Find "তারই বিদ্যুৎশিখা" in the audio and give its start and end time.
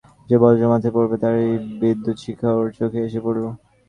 1.23-2.49